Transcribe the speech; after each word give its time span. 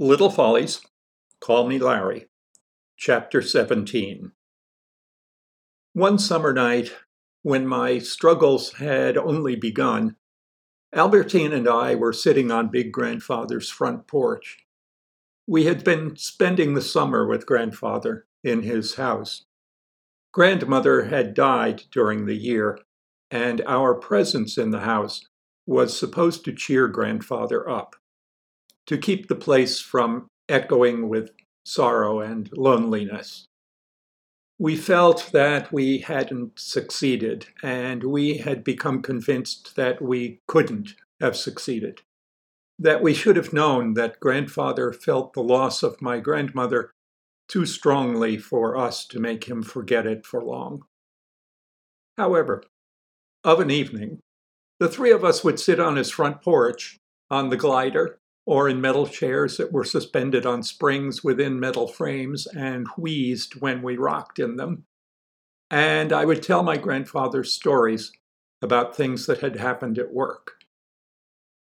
Little 0.00 0.30
Follies, 0.30 0.80
Call 1.40 1.66
Me 1.66 1.76
Larry, 1.76 2.28
Chapter 2.96 3.42
17. 3.42 4.30
One 5.92 6.18
summer 6.20 6.52
night, 6.52 6.94
when 7.42 7.66
my 7.66 7.98
struggles 7.98 8.74
had 8.74 9.16
only 9.16 9.56
begun, 9.56 10.14
Albertine 10.94 11.52
and 11.52 11.66
I 11.66 11.96
were 11.96 12.12
sitting 12.12 12.52
on 12.52 12.70
Big 12.70 12.92
Grandfather's 12.92 13.70
front 13.70 14.06
porch. 14.06 14.58
We 15.48 15.64
had 15.64 15.82
been 15.82 16.14
spending 16.14 16.74
the 16.74 16.80
summer 16.80 17.26
with 17.26 17.44
Grandfather 17.44 18.26
in 18.44 18.62
his 18.62 18.94
house. 18.94 19.46
Grandmother 20.30 21.06
had 21.06 21.34
died 21.34 21.82
during 21.90 22.26
the 22.26 22.36
year, 22.36 22.78
and 23.32 23.62
our 23.62 23.96
presence 23.96 24.56
in 24.58 24.70
the 24.70 24.82
house 24.82 25.26
was 25.66 25.98
supposed 25.98 26.44
to 26.44 26.52
cheer 26.52 26.86
Grandfather 26.86 27.68
up 27.68 27.96
to 28.88 28.98
keep 28.98 29.28
the 29.28 29.36
place 29.36 29.80
from 29.80 30.26
echoing 30.48 31.08
with 31.08 31.30
sorrow 31.64 32.20
and 32.20 32.50
loneliness. 32.56 33.44
We 34.58 34.76
felt 34.76 35.30
that 35.32 35.72
we 35.72 35.98
hadn't 35.98 36.58
succeeded, 36.58 37.46
and 37.62 38.02
we 38.02 38.38
had 38.38 38.64
become 38.64 39.02
convinced 39.02 39.76
that 39.76 40.02
we 40.02 40.40
couldn't 40.48 40.94
have 41.20 41.36
succeeded. 41.36 42.00
That 42.78 43.02
we 43.02 43.12
should 43.12 43.36
have 43.36 43.52
known 43.52 43.94
that 43.94 44.20
grandfather 44.20 44.92
felt 44.92 45.34
the 45.34 45.42
loss 45.42 45.82
of 45.82 46.02
my 46.02 46.18
grandmother 46.18 46.90
too 47.46 47.66
strongly 47.66 48.36
for 48.38 48.76
us 48.76 49.06
to 49.06 49.20
make 49.20 49.44
him 49.44 49.62
forget 49.62 50.06
it 50.06 50.24
for 50.24 50.42
long. 50.42 50.84
However, 52.16 52.64
of 53.44 53.60
an 53.60 53.70
evening, 53.70 54.20
the 54.80 54.88
three 54.88 55.12
of 55.12 55.24
us 55.24 55.44
would 55.44 55.60
sit 55.60 55.78
on 55.78 55.96
his 55.96 56.10
front 56.10 56.42
porch, 56.42 56.96
on 57.30 57.50
the 57.50 57.56
glider, 57.56 58.17
or 58.48 58.66
in 58.66 58.80
metal 58.80 59.06
chairs 59.06 59.58
that 59.58 59.70
were 59.70 59.84
suspended 59.84 60.46
on 60.46 60.62
springs 60.62 61.22
within 61.22 61.60
metal 61.60 61.86
frames 61.86 62.46
and 62.46 62.88
wheezed 62.96 63.60
when 63.60 63.82
we 63.82 63.94
rocked 63.94 64.38
in 64.38 64.56
them. 64.56 64.84
And 65.70 66.14
I 66.14 66.24
would 66.24 66.42
tell 66.42 66.62
my 66.62 66.78
grandfather 66.78 67.44
stories 67.44 68.10
about 68.62 68.96
things 68.96 69.26
that 69.26 69.40
had 69.40 69.56
happened 69.56 69.98
at 69.98 70.14
work. 70.14 70.52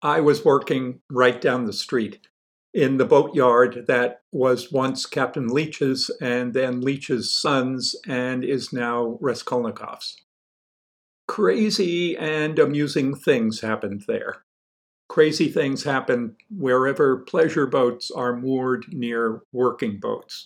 I 0.00 0.20
was 0.20 0.44
working 0.44 1.00
right 1.10 1.40
down 1.40 1.64
the 1.64 1.72
street 1.72 2.28
in 2.72 2.98
the 2.98 3.04
boatyard 3.04 3.86
that 3.88 4.20
was 4.30 4.70
once 4.70 5.06
Captain 5.06 5.48
Leech's 5.48 6.08
and 6.20 6.54
then 6.54 6.82
Leech's 6.82 7.32
son's 7.32 7.96
and 8.06 8.44
is 8.44 8.72
now 8.72 9.18
Raskolnikov's. 9.20 10.22
Crazy 11.26 12.16
and 12.16 12.60
amusing 12.60 13.16
things 13.16 13.60
happened 13.60 14.04
there 14.06 14.45
crazy 15.16 15.48
things 15.48 15.82
happen 15.82 16.36
wherever 16.50 17.16
pleasure 17.16 17.66
boats 17.66 18.10
are 18.10 18.36
moored 18.36 18.84
near 18.92 19.40
working 19.50 19.98
boats. 19.98 20.44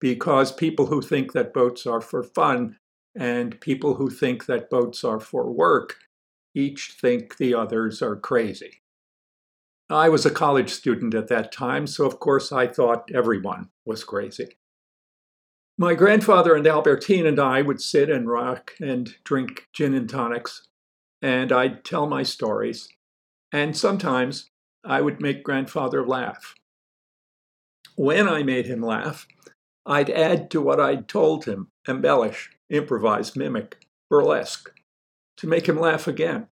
Because 0.00 0.50
people 0.50 0.86
who 0.86 1.00
think 1.00 1.34
that 1.34 1.54
boats 1.54 1.86
are 1.86 2.00
for 2.00 2.24
fun 2.24 2.78
and 3.14 3.60
people 3.60 3.94
who 3.94 4.10
think 4.10 4.46
that 4.46 4.68
boats 4.68 5.04
are 5.04 5.20
for 5.20 5.52
work 5.52 5.98
each 6.52 6.96
think 7.00 7.36
the 7.36 7.54
others 7.54 8.02
are 8.02 8.16
crazy. 8.16 8.82
I 9.88 10.08
was 10.08 10.26
a 10.26 10.32
college 10.32 10.70
student 10.70 11.14
at 11.14 11.28
that 11.28 11.52
time, 11.52 11.86
so 11.86 12.04
of 12.04 12.18
course 12.18 12.50
I 12.50 12.66
thought 12.66 13.08
everyone 13.14 13.68
was 13.86 14.02
crazy. 14.02 14.56
My 15.78 15.94
grandfather 15.94 16.56
and 16.56 16.66
Albertine 16.66 17.26
and 17.26 17.38
I 17.38 17.62
would 17.62 17.80
sit 17.80 18.10
and 18.10 18.28
rock 18.28 18.72
and 18.80 19.14
drink 19.22 19.68
gin 19.72 19.94
and 19.94 20.08
tonics, 20.08 20.66
and 21.22 21.52
I'd 21.52 21.84
tell 21.84 22.08
my 22.08 22.24
stories, 22.24 22.88
and 23.52 23.76
sometimes 23.76 24.50
I 24.82 25.02
would 25.02 25.20
make 25.20 25.44
grandfather 25.44 26.04
laugh. 26.06 26.54
When 27.94 28.26
I 28.26 28.42
made 28.42 28.66
him 28.66 28.82
laugh, 28.82 29.26
I'd 29.84 30.10
add 30.10 30.50
to 30.52 30.60
what 30.60 30.80
I'd 30.80 31.08
told 31.08 31.44
him, 31.44 31.68
embellish, 31.86 32.50
improvise, 32.70 33.36
mimic, 33.36 33.86
burlesque, 34.08 34.70
to 35.36 35.46
make 35.46 35.68
him 35.68 35.78
laugh 35.78 36.06
again. 36.06 36.48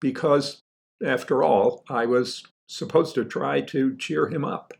Because, 0.00 0.62
after 1.04 1.42
all, 1.42 1.84
I 1.88 2.06
was 2.06 2.46
supposed 2.68 3.14
to 3.16 3.24
try 3.24 3.60
to 3.62 3.96
cheer 3.96 4.28
him 4.28 4.44
up. 4.44 4.72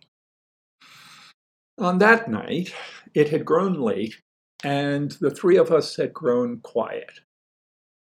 On 1.79 1.99
that 1.99 2.31
night, 2.31 2.73
it 3.15 3.31
had 3.31 3.45
grown 3.45 3.75
late, 3.75 4.21
and 4.63 5.11
the 5.13 5.31
three 5.31 5.57
of 5.57 5.73
us 5.73 5.97
had 5.97 6.13
grown 6.13 6.61
quiet. 6.61 7.21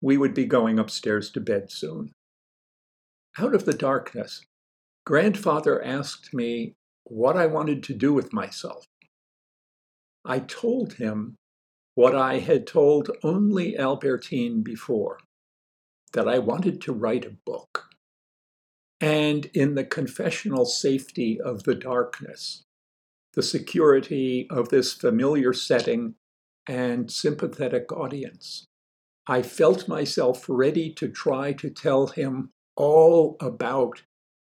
We 0.02 0.18
would 0.18 0.34
be 0.34 0.46
going 0.46 0.80
upstairs 0.80 1.32
to 1.32 1.42
bed 1.42 1.72
soon. 1.72 2.14
Out 3.38 3.56
of 3.56 3.66
the 3.66 3.74
darkness, 3.74 4.46
grandfather 5.06 5.84
asked 5.84 6.34
me 6.34 6.76
what 7.04 7.36
I 7.36 7.48
wanted 7.48 7.84
to 7.84 7.94
do 7.94 8.14
with 8.14 8.32
myself. 8.32 8.86
I 10.24 10.40
told 10.40 10.94
him 10.94 11.36
what 11.96 12.16
I 12.16 12.40
had 12.40 12.66
told 12.68 13.10
only 13.24 13.78
Albertine 13.78 14.62
before 14.62 15.20
that 16.14 16.28
I 16.28 16.40
wanted 16.40 16.80
to 16.82 16.94
write 16.94 17.26
a 17.26 17.36
book. 17.46 17.90
And 19.02 19.48
in 19.48 19.76
the 19.76 19.84
confessional 19.84 20.66
safety 20.66 21.42
of 21.42 21.64
the 21.64 21.76
darkness, 21.76 22.64
the 23.34 23.44
security 23.44 24.48
of 24.50 24.70
this 24.70 24.94
familiar 24.94 25.54
setting 25.54 26.16
and 26.68 27.12
sympathetic 27.12 27.92
audience, 27.92 28.66
I 29.28 29.42
felt 29.42 29.88
myself 29.88 30.46
ready 30.48 30.94
to 30.94 31.10
try 31.10 31.54
to 31.54 31.70
tell 31.70 32.08
him 32.08 32.52
all 32.76 33.38
about 33.40 34.04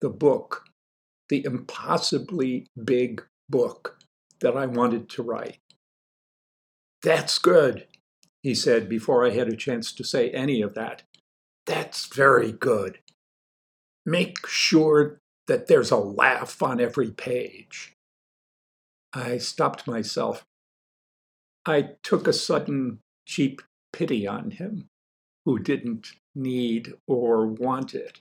the 0.01 0.11
book, 0.11 0.65
the 1.29 1.45
impossibly 1.45 2.67
big 2.83 3.25
book 3.49 3.99
that 4.41 4.57
I 4.57 4.67
wanted 4.67 5.09
to 5.11 5.23
write. 5.23 5.59
That's 7.03 7.39
good, 7.39 7.87
he 8.43 8.55
said 8.55 8.89
before 8.89 9.27
I 9.27 9.31
had 9.31 9.49
a 9.49 9.57
chance 9.57 9.93
to 9.93 10.05
say 10.05 10.31
any 10.31 10.63
of 10.63 10.75
that. 10.75 11.03
That's 11.67 12.07
very 12.07 12.53
good. 12.53 12.99
Make 14.07 14.47
sure 14.47 15.19
that 15.47 15.67
there's 15.67 15.91
a 15.91 15.97
laugh 15.97 16.63
on 16.63 16.81
every 16.81 17.11
page. 17.11 17.95
I 19.15 19.39
stopped 19.39 19.87
myself. 19.87 20.45
I 21.67 21.91
took 22.03 22.27
a 22.27 22.33
sudden 22.33 22.99
cheap 23.27 23.63
pity 23.93 24.27
on 24.27 24.51
him, 24.51 24.89
who 25.44 25.59
didn't 25.59 26.12
need, 26.34 26.93
or 27.06 27.47
want 27.47 27.94
it. 27.94 28.21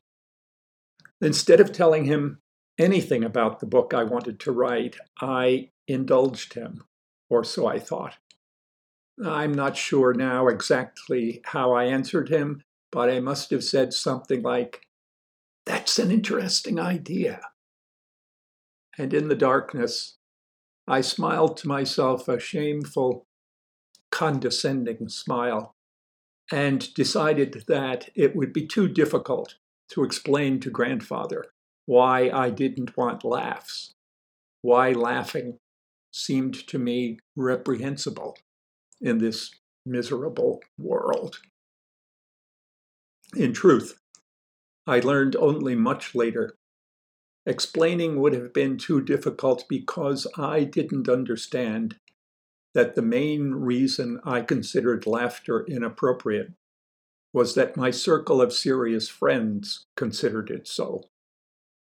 Instead 1.22 1.60
of 1.60 1.72
telling 1.72 2.06
him 2.06 2.40
anything 2.78 3.24
about 3.24 3.60
the 3.60 3.66
book 3.66 3.94
I 3.94 4.04
wanted 4.04 4.40
to 4.42 4.52
write, 4.52 4.98
I 5.22 5.70
indulged 5.88 6.54
him, 6.54 6.84
or 7.30 7.44
so 7.44 7.68
I 7.68 7.80
thought. 7.80 8.16
I'm 9.24 9.54
not 9.54 9.78
sure 9.78 10.14
now 10.14 10.48
exactly 10.48 11.42
how 11.46 11.74
I 11.74 11.86
answered 11.86 12.30
him, 12.30 12.62
but 12.92 13.10
I 13.10 13.20
must 13.20 13.52
have 13.52 13.64
said 13.64 13.94
something 13.94 14.42
like, 14.42 14.82
That's 15.66 16.00
an 16.00 16.12
interesting 16.12 16.80
idea. 16.80 17.42
And 18.98 19.14
in 19.14 19.28
the 19.28 19.36
darkness, 19.36 20.18
I 20.88 21.02
smiled 21.02 21.58
to 21.58 21.68
myself 21.68 22.28
a 22.28 22.40
shameful, 22.40 23.26
condescending 24.12 25.10
smile 25.10 25.76
and 26.52 26.94
decided 26.94 27.64
that 27.68 28.10
it 28.16 28.36
would 28.36 28.54
be 28.54 28.68
too 28.68 28.88
difficult 28.88 29.56
to 29.90 30.04
explain 30.04 30.60
to 30.60 30.70
grandfather 30.70 31.46
why 31.86 32.30
I 32.30 32.50
didn't 32.50 32.98
want 32.98 33.24
laughs, 33.24 33.94
why 34.62 34.92
laughing 34.92 35.60
seemed 36.12 36.68
to 36.68 36.80
me 36.80 37.20
reprehensible 37.36 38.38
in 39.02 39.18
this 39.18 39.52
miserable 39.86 40.62
world. 40.78 41.40
In 43.36 43.54
truth, 43.54 44.00
I 44.86 45.00
learned 45.00 45.36
only 45.36 45.76
much 45.76 46.14
later. 46.14 46.56
Explaining 47.46 48.20
would 48.20 48.34
have 48.34 48.54
been 48.54 48.78
too 48.78 49.02
difficult 49.02 49.66
because 49.68 50.28
I 50.38 50.64
didn't 50.64 51.10
understand 51.10 51.98
that 52.74 52.96
the 52.96 53.02
main 53.02 53.52
reason 53.52 54.20
I 54.24 54.42
considered 54.42 55.06
laughter 55.06 55.66
inappropriate 55.66 56.54
was 57.34 57.56
that 57.56 57.78
my 57.78 57.92
circle 57.92 58.42
of 58.42 58.54
serious 58.54 59.10
friends 59.10 59.86
considered 59.96 60.50
it 60.52 60.68
so, 60.68 61.04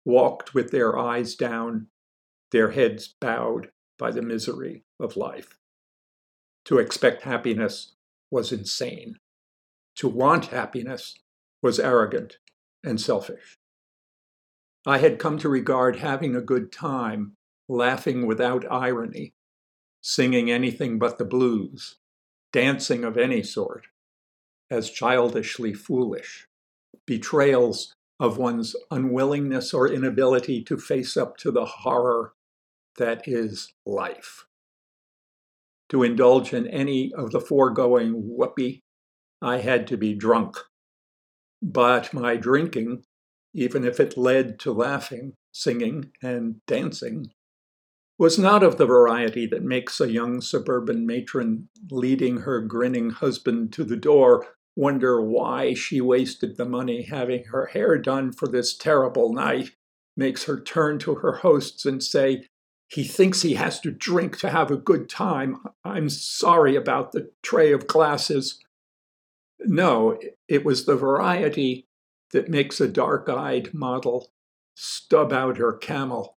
walked 0.03 0.53
with 0.53 0.71
their 0.71 0.97
eyes 0.97 1.35
down, 1.35 1.87
their 2.51 2.71
heads 2.71 3.15
bowed 3.19 3.69
by 3.97 4.11
the 4.11 4.21
misery 4.21 4.83
of 4.99 5.15
life. 5.15 5.57
To 6.65 6.79
expect 6.79 7.21
happiness 7.21 7.93
was 8.31 8.51
insane. 8.51 9.17
To 9.97 10.07
want 10.07 10.47
happiness 10.47 11.15
was 11.61 11.79
arrogant 11.79 12.37
and 12.83 12.99
selfish. 12.99 13.57
I 14.85 14.97
had 14.97 15.19
come 15.19 15.37
to 15.39 15.49
regard 15.49 15.97
having 15.97 16.35
a 16.35 16.41
good 16.41 16.71
time, 16.71 17.37
laughing 17.69 18.25
without 18.25 18.69
irony, 18.69 19.34
singing 20.07 20.51
anything 20.51 20.99
but 20.99 21.17
the 21.17 21.25
blues, 21.25 21.95
dancing 22.53 23.03
of 23.03 23.17
any 23.17 23.41
sort, 23.41 23.87
as 24.69 24.91
childishly 24.91 25.73
foolish, 25.73 26.45
betrayals 27.07 27.91
of 28.19 28.37
one's 28.37 28.75
unwillingness 28.91 29.73
or 29.73 29.91
inability 29.91 30.61
to 30.63 30.77
face 30.77 31.17
up 31.17 31.37
to 31.37 31.49
the 31.49 31.65
horror 31.65 32.33
that 32.97 33.27
is 33.27 33.73
life. 33.83 34.45
To 35.89 36.03
indulge 36.03 36.53
in 36.53 36.67
any 36.67 37.11
of 37.11 37.31
the 37.31 37.41
foregoing 37.41 38.13
whoopee, 38.37 38.81
I 39.41 39.57
had 39.57 39.87
to 39.87 39.97
be 39.97 40.13
drunk. 40.13 40.57
But 41.63 42.13
my 42.13 42.35
drinking, 42.35 43.05
even 43.55 43.83
if 43.83 43.99
it 43.99 44.17
led 44.17 44.59
to 44.59 44.71
laughing, 44.71 45.33
singing, 45.51 46.11
and 46.21 46.57
dancing, 46.67 47.31
was 48.17 48.39
not 48.39 48.63
of 48.63 48.77
the 48.77 48.85
variety 48.85 49.45
that 49.45 49.63
makes 49.63 49.99
a 49.99 50.11
young 50.11 50.41
suburban 50.41 51.05
matron 51.05 51.67
leading 51.91 52.37
her 52.37 52.61
grinning 52.61 53.09
husband 53.09 53.73
to 53.73 53.83
the 53.83 53.97
door 53.97 54.45
wonder 54.75 55.21
why 55.21 55.73
she 55.73 56.01
wasted 56.01 56.57
the 56.57 56.65
money 56.65 57.03
having 57.03 57.45
her 57.45 57.67
hair 57.67 57.97
done 57.97 58.31
for 58.31 58.47
this 58.47 58.75
terrible 58.75 59.33
night, 59.33 59.71
makes 60.17 60.45
her 60.45 60.59
turn 60.59 60.99
to 60.99 61.15
her 61.15 61.37
hosts 61.37 61.85
and 61.85 62.03
say, 62.03 62.47
He 62.87 63.03
thinks 63.03 63.41
he 63.41 63.55
has 63.55 63.79
to 63.81 63.91
drink 63.91 64.37
to 64.39 64.49
have 64.49 64.69
a 64.69 64.77
good 64.77 65.09
time. 65.09 65.57
I'm 65.83 66.09
sorry 66.09 66.75
about 66.75 67.11
the 67.11 67.31
tray 67.41 67.71
of 67.71 67.87
glasses. 67.87 68.59
No, 69.59 70.19
it 70.47 70.65
was 70.65 70.85
the 70.85 70.95
variety 70.95 71.87
that 72.31 72.49
makes 72.49 72.81
a 72.81 72.87
dark 72.87 73.29
eyed 73.29 73.73
model 73.73 74.31
stub 74.75 75.31
out 75.31 75.57
her 75.57 75.73
camel 75.73 76.34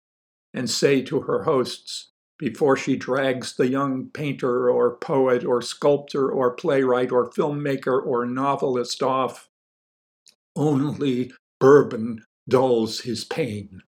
and 0.55 0.69
say 0.69 1.01
to 1.03 1.21
her 1.21 1.43
hosts, 1.43 2.11
before 2.37 2.75
she 2.75 2.95
drags 2.95 3.55
the 3.55 3.67
young 3.67 4.09
painter 4.09 4.69
or 4.69 4.97
poet 4.97 5.45
or 5.45 5.61
sculptor 5.61 6.29
or 6.29 6.51
playwright 6.51 7.11
or 7.11 7.29
filmmaker 7.29 8.03
or 8.03 8.25
novelist 8.25 9.01
off. 9.01 9.49
Only 10.55 11.31
bourbon 11.59 12.25
dulls 12.47 13.01
his 13.01 13.23
pain. 13.23 13.81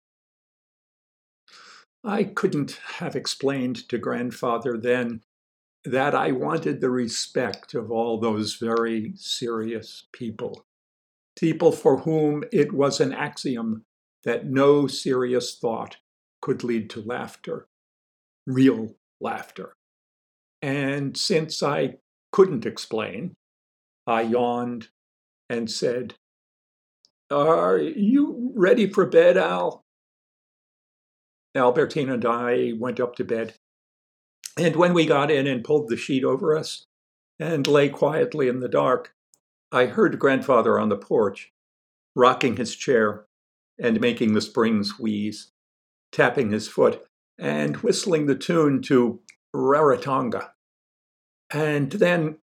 I 2.04 2.24
couldn't 2.24 2.78
have 2.98 3.16
explained 3.16 3.88
to 3.88 3.98
grandfather 3.98 4.78
then 4.78 5.22
that 5.84 6.14
I 6.14 6.32
wanted 6.32 6.80
the 6.80 6.90
respect 6.90 7.74
of 7.74 7.90
all 7.90 8.18
those 8.18 8.54
very 8.54 9.12
serious 9.16 10.06
people, 10.12 10.66
people 11.36 11.72
for 11.72 11.98
whom 11.98 12.44
it 12.52 12.72
was 12.72 13.00
an 13.00 13.12
axiom 13.12 13.84
that 14.24 14.46
no 14.46 14.86
serious 14.86 15.56
thought 15.58 15.96
could 16.46 16.62
lead 16.62 16.88
to 16.88 17.00
laughter 17.00 17.66
real 18.46 18.94
laughter. 19.20 19.74
And 20.62 21.16
since 21.16 21.60
I 21.60 21.96
couldn't 22.30 22.64
explain, 22.64 23.34
I 24.06 24.22
yawned 24.22 24.86
and 25.50 25.68
said, 25.68 26.14
Are 27.32 27.78
you 27.78 28.52
ready 28.54 28.88
for 28.88 29.06
bed, 29.06 29.36
Al? 29.36 29.82
Albertine 31.56 32.10
and 32.10 32.24
I 32.24 32.74
went 32.78 33.00
up 33.00 33.16
to 33.16 33.24
bed. 33.24 33.54
And 34.56 34.76
when 34.76 34.94
we 34.94 35.04
got 35.04 35.32
in 35.32 35.48
and 35.48 35.64
pulled 35.64 35.88
the 35.88 35.96
sheet 35.96 36.22
over 36.22 36.56
us 36.56 36.84
and 37.40 37.66
lay 37.66 37.88
quietly 37.88 38.46
in 38.46 38.60
the 38.60 38.68
dark, 38.68 39.14
I 39.72 39.86
heard 39.86 40.20
grandfather 40.20 40.78
on 40.78 40.90
the 40.90 40.96
porch, 40.96 41.50
rocking 42.14 42.56
his 42.56 42.76
chair 42.76 43.26
and 43.80 44.00
making 44.00 44.34
the 44.34 44.40
springs 44.40 44.96
wheeze, 45.00 45.50
tapping 46.12 46.50
his 46.50 46.68
foot 46.68 47.02
and 47.38 47.76
whistling 47.78 48.26
the 48.26 48.34
tune 48.34 48.82
to 48.82 49.20
Rarotonga. 49.54 50.50
And 51.50 51.92
then 51.92 52.38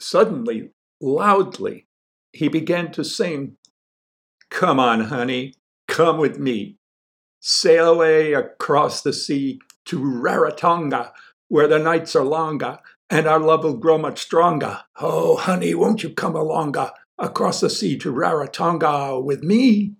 suddenly, 0.00 0.70
loudly, 1.00 1.86
he 2.32 2.48
began 2.48 2.92
to 2.92 3.04
sing, 3.04 3.56
Come 4.50 4.78
on, 4.78 5.00
honey, 5.04 5.54
come 5.88 6.18
with 6.18 6.38
me. 6.38 6.76
Sail 7.40 7.94
away 7.94 8.32
across 8.32 9.02
the 9.02 9.12
sea 9.12 9.60
to 9.86 9.98
Rarotonga, 10.00 11.12
where 11.48 11.68
the 11.68 11.78
nights 11.78 12.14
are 12.14 12.24
longer 12.24 12.78
and 13.08 13.26
our 13.26 13.38
love 13.38 13.64
will 13.64 13.76
grow 13.76 13.98
much 13.98 14.20
stronger. 14.20 14.80
Oh, 15.00 15.36
honey, 15.36 15.74
won't 15.74 16.02
you 16.02 16.10
come 16.10 16.34
alonga 16.34 16.88
uh, 16.88 16.90
across 17.18 17.60
the 17.60 17.70
sea 17.70 17.96
to 17.98 18.12
Rarotonga 18.12 19.22
with 19.22 19.42
me? 19.42 19.94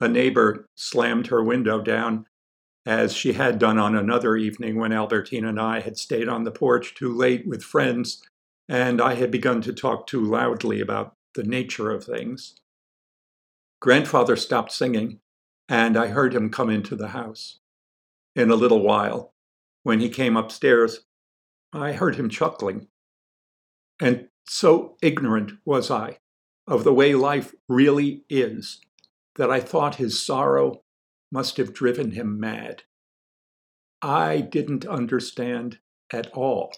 A 0.00 0.08
neighbor 0.08 0.68
slammed 0.74 1.28
her 1.28 1.42
window 1.42 1.80
down, 1.80 2.26
as 2.84 3.14
she 3.14 3.32
had 3.32 3.58
done 3.58 3.78
on 3.78 3.94
another 3.94 4.36
evening 4.36 4.76
when 4.76 4.92
Albertine 4.92 5.44
and 5.44 5.58
I 5.58 5.80
had 5.80 5.96
stayed 5.96 6.28
on 6.28 6.44
the 6.44 6.50
porch 6.50 6.94
too 6.94 7.12
late 7.12 7.46
with 7.46 7.62
friends, 7.62 8.22
and 8.68 9.00
I 9.00 9.14
had 9.14 9.30
begun 9.30 9.62
to 9.62 9.72
talk 9.72 10.06
too 10.06 10.20
loudly 10.20 10.80
about 10.80 11.16
the 11.34 11.44
nature 11.44 11.90
of 11.90 12.04
things. 12.04 12.54
Grandfather 13.80 14.36
stopped 14.36 14.72
singing, 14.72 15.20
and 15.68 15.96
I 15.96 16.08
heard 16.08 16.34
him 16.34 16.50
come 16.50 16.70
into 16.70 16.94
the 16.94 17.08
house. 17.08 17.58
In 18.34 18.50
a 18.50 18.56
little 18.56 18.82
while, 18.82 19.32
when 19.82 20.00
he 20.00 20.08
came 20.08 20.36
upstairs, 20.36 21.00
I 21.72 21.92
heard 21.92 22.16
him 22.16 22.28
chuckling. 22.28 22.88
And 23.98 24.28
so 24.46 24.96
ignorant 25.00 25.52
was 25.64 25.90
I 25.90 26.18
of 26.66 26.84
the 26.84 26.92
way 26.92 27.14
life 27.14 27.54
really 27.68 28.24
is 28.28 28.80
that 29.36 29.50
I 29.50 29.60
thought 29.60 29.96
his 29.96 30.24
sorrow 30.24 30.82
must 31.30 31.56
have 31.56 31.74
driven 31.74 32.12
him 32.12 32.38
mad. 32.40 32.82
I 34.02 34.40
didn't 34.40 34.86
understand 34.86 35.78
at 36.12 36.30
all 36.32 36.72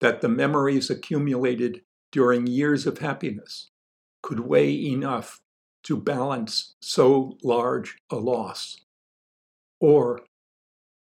that 0.00 0.20
the 0.20 0.28
memories 0.28 0.90
accumulated 0.90 1.82
during 2.12 2.46
years 2.46 2.86
of 2.86 2.98
happiness 2.98 3.70
could 4.22 4.40
weigh 4.40 4.74
enough 4.86 5.40
to 5.84 5.96
balance 5.96 6.74
so 6.80 7.36
large 7.42 7.96
a 8.10 8.16
loss, 8.16 8.78
or 9.80 10.22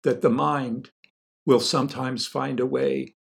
that 0.03 0.21
the 0.21 0.29
mind 0.29 0.91
will 1.45 1.59
sometimes 1.59 2.27
find 2.27 2.59
a 2.59 2.65
way 2.65 3.15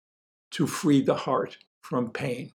to 0.51 0.65
free 0.65 1.01
the 1.01 1.15
heart 1.15 1.57
from 1.81 2.09
pain. 2.09 2.51